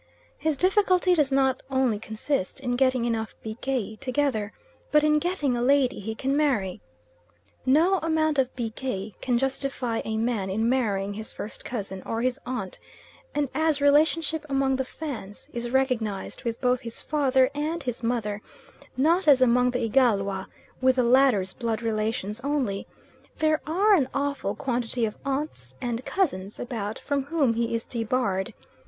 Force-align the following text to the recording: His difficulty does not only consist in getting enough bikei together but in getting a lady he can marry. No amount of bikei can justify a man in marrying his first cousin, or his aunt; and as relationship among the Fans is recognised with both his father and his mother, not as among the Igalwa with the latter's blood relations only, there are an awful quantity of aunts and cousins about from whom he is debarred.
His 0.39 0.57
difficulty 0.57 1.13
does 1.13 1.31
not 1.31 1.61
only 1.69 1.99
consist 1.99 2.59
in 2.59 2.75
getting 2.75 3.05
enough 3.05 3.35
bikei 3.45 3.97
together 3.99 4.51
but 4.91 5.03
in 5.03 5.19
getting 5.19 5.55
a 5.55 5.61
lady 5.61 5.99
he 5.99 6.15
can 6.15 6.35
marry. 6.35 6.81
No 7.67 7.99
amount 7.99 8.39
of 8.39 8.49
bikei 8.55 9.13
can 9.21 9.37
justify 9.37 10.01
a 10.03 10.17
man 10.17 10.49
in 10.49 10.67
marrying 10.67 11.13
his 11.13 11.31
first 11.31 11.63
cousin, 11.63 12.01
or 12.03 12.23
his 12.23 12.39
aunt; 12.47 12.79
and 13.35 13.47
as 13.53 13.79
relationship 13.79 14.43
among 14.49 14.75
the 14.75 14.85
Fans 14.85 15.51
is 15.53 15.69
recognised 15.69 16.45
with 16.45 16.59
both 16.59 16.79
his 16.79 16.99
father 17.03 17.51
and 17.53 17.83
his 17.83 18.01
mother, 18.01 18.41
not 18.97 19.27
as 19.27 19.39
among 19.39 19.69
the 19.69 19.83
Igalwa 19.85 20.47
with 20.81 20.95
the 20.95 21.03
latter's 21.03 21.53
blood 21.53 21.83
relations 21.83 22.39
only, 22.39 22.87
there 23.37 23.61
are 23.67 23.93
an 23.93 24.09
awful 24.15 24.55
quantity 24.55 25.05
of 25.05 25.19
aunts 25.25 25.75
and 25.79 26.03
cousins 26.05 26.59
about 26.59 26.97
from 26.97 27.25
whom 27.25 27.53
he 27.53 27.75
is 27.75 27.85
debarred. 27.85 28.51